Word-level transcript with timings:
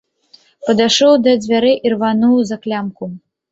Падышоў 0.69 1.13
да 1.27 1.35
дзвярэй, 1.45 1.77
ірвануў 1.91 2.43
за 2.51 2.61
клямку. 2.67 3.13